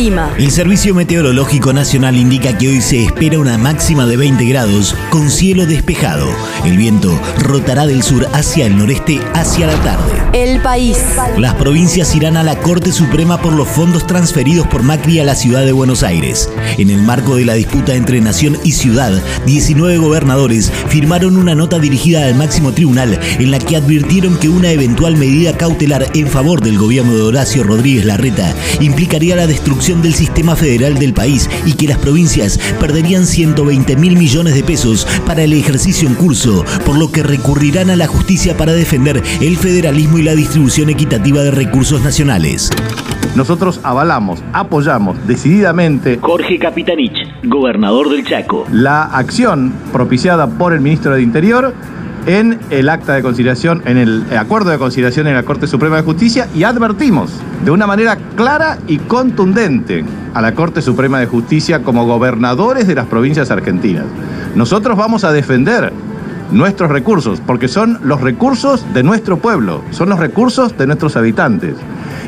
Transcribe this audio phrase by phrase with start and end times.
[0.00, 0.34] El clima.
[0.38, 5.30] El Servicio Meteorológico Nacional indica que hoy se espera una máxima de 20 grados con
[5.30, 6.26] cielo despejado.
[6.64, 10.10] El viento rotará del sur hacia el noreste hacia la tarde.
[10.32, 10.96] El país.
[11.36, 15.34] Las provincias irán a la Corte Suprema por los fondos transferidos por Macri a la
[15.34, 16.48] ciudad de Buenos Aires.
[16.78, 21.78] En el marco de la disputa entre nación y ciudad, 19 gobernadores firmaron una nota
[21.78, 26.62] dirigida al máximo tribunal en la que advirtieron que una eventual medida cautelar en favor
[26.62, 31.72] del gobierno de Horacio Rodríguez Larreta implicaría la destrucción del sistema federal del país y
[31.72, 36.96] que las provincias perderían 120 mil millones de pesos para el ejercicio en curso, por
[36.96, 41.50] lo que recurrirán a la justicia para defender el federalismo y la distribución equitativa de
[41.50, 42.70] recursos nacionales.
[43.34, 48.66] Nosotros avalamos, apoyamos decididamente Jorge Capitanich, gobernador del Chaco.
[48.70, 51.74] la acción propiciada por el ministro de Interior
[52.26, 56.02] en el acta de conciliación, en el acuerdo de conciliación en la Corte Suprema de
[56.02, 57.32] Justicia y advertimos
[57.64, 60.04] de una manera clara y contundente
[60.34, 64.04] a la Corte Suprema de Justicia como gobernadores de las provincias argentinas.
[64.54, 65.92] Nosotros vamos a defender
[66.52, 71.74] nuestros recursos, porque son los recursos de nuestro pueblo, son los recursos de nuestros habitantes.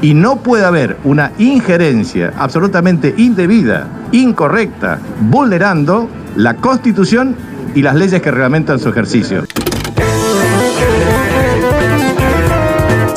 [0.00, 7.34] Y no puede haber una injerencia absolutamente indebida, incorrecta, vulnerando la Constitución
[7.74, 9.44] y las leyes que reglamentan su ejercicio.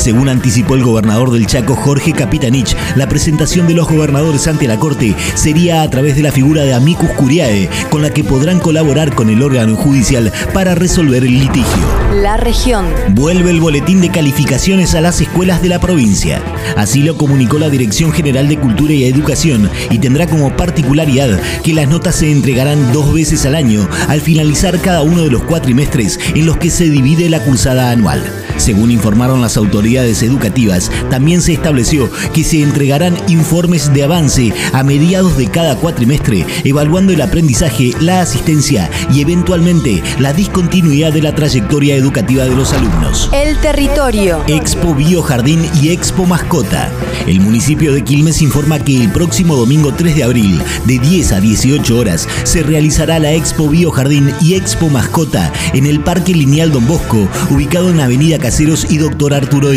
[0.00, 4.78] Según anticipó el gobernador del Chaco, Jorge Capitanich, la presentación de los gobernadores ante la
[4.78, 9.14] Corte sería a través de la figura de amicus curiae, con la que podrán colaborar
[9.14, 11.84] con el órgano judicial para resolver el litigio.
[12.22, 12.86] La región.
[13.10, 16.42] Vuelve el boletín de calificaciones a las escuelas de la provincia.
[16.78, 21.74] Así lo comunicó la Dirección General de Cultura y Educación y tendrá como particularidad que
[21.74, 26.18] las notas se entregarán dos veces al año al finalizar cada uno de los cuatrimestres
[26.34, 28.24] en los que se divide la cursada anual.
[28.56, 34.82] Según informaron las autoridades educativas, también se estableció que se entregarán informes de avance a
[34.82, 41.34] mediados de cada cuatrimestre, evaluando el aprendizaje, la asistencia y eventualmente la discontinuidad de la
[41.34, 43.28] trayectoria educativa de los alumnos.
[43.32, 44.42] El territorio.
[44.46, 46.90] Expo Biojardín y Expo Mascota.
[47.26, 51.40] El municipio de Quilmes informa que el próximo domingo 3 de abril, de 10 a
[51.40, 56.86] 18 horas, se realizará la Expo Biojardín y Expo Mascota en el Parque Lineal Don
[56.86, 59.72] Bosco, ubicado en Avenida Caseros y Doctor Arturo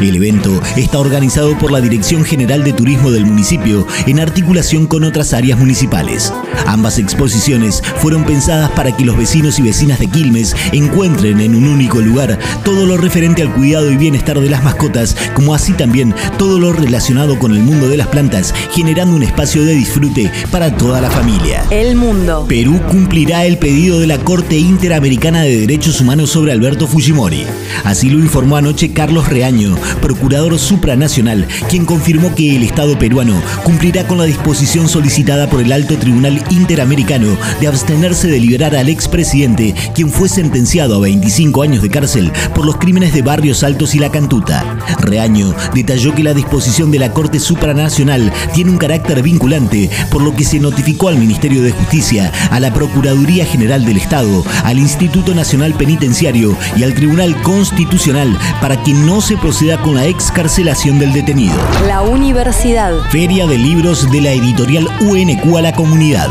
[0.00, 5.04] El evento está organizado por la Dirección General de Turismo del municipio en articulación con
[5.04, 6.32] otras áreas municipales.
[6.66, 11.68] Ambas exposiciones fueron pensadas para que los vecinos y vecinas de Quilmes encuentren en un
[11.68, 16.12] único lugar todo lo referente al cuidado y bienestar de las mascotas, como así también
[16.36, 20.76] todo lo relacionado con el mundo de las plantas, generando un espacio de disfrute para
[20.76, 21.62] toda la familia.
[21.70, 22.46] El mundo.
[22.48, 27.46] Perú cumplirá el pedido de la Corte Interamericana de Derechos Humanos sobre Alberto Fujimori.
[27.84, 34.06] Así lo informó anoche Carlos Reaño, procurador supranacional, quien confirmó que el Estado peruano cumplirá
[34.06, 39.74] con la disposición solicitada por el Alto Tribunal Interamericano de abstenerse de liberar al expresidente,
[39.94, 43.98] quien fue sentenciado a 25 años de cárcel por los crímenes de Barrios Altos y
[43.98, 44.78] La Cantuta.
[45.00, 50.34] Reaño detalló que la disposición de la Corte Supranacional tiene un carácter vinculante, por lo
[50.34, 55.34] que se notificó al Ministerio de Justicia, a la Procuraduría General del Estado, al Instituto
[55.34, 61.12] Nacional Penitenciario y al Tribunal Constitucional para que no se proceda con la excarcelación del
[61.12, 61.56] detenido.
[61.88, 62.92] La universidad.
[63.10, 66.28] Feria de Libros de la editorial UNQ a la comunidad.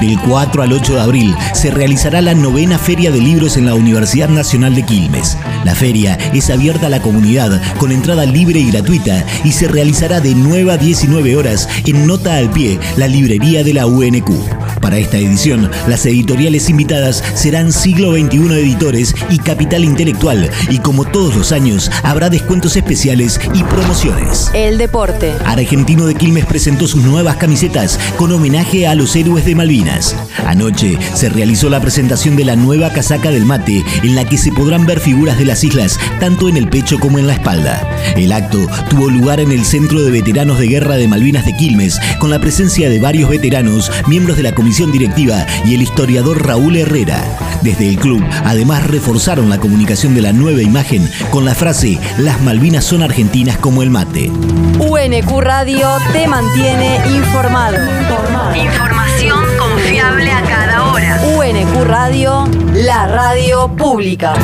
[0.00, 3.74] Del 4 al 8 de abril se realizará la novena Feria de Libros en la
[3.74, 5.36] Universidad Nacional de Quilmes.
[5.64, 10.20] La feria es abierta a la comunidad con entrada libre y gratuita y se realizará
[10.20, 14.30] de 9 a 19 horas en Nota al Pie, la librería de la UNQ.
[14.82, 21.04] Para esta edición, las editoriales invitadas serán Siglo XXI Editores y Capital Intelectual y como
[21.04, 24.50] todos los años habrá descuentos especiales y promociones.
[24.54, 25.34] El deporte.
[25.46, 30.16] Argentino de Quilmes presentó sus nuevas camisetas con homenaje a los héroes de Malvinas.
[30.46, 34.50] Anoche se realizó la presentación de la nueva casaca del mate en la que se
[34.50, 37.88] podrán ver figuras de las islas tanto en el pecho como en la espalda.
[38.16, 42.00] El acto tuvo lugar en el Centro de Veteranos de Guerra de Malvinas de Quilmes
[42.18, 46.76] con la presencia de varios veteranos, miembros de la comisión directiva y el historiador Raúl
[46.76, 47.22] Herrera.
[47.62, 52.40] Desde el club, además reforzaron la comunicación de la nueva imagen con la frase Las
[52.40, 54.30] Malvinas son argentinas como el mate.
[54.78, 57.76] UNQ Radio te mantiene informado.
[58.56, 61.20] Información confiable a cada hora.
[61.36, 64.34] UNQ Radio, la radio pública.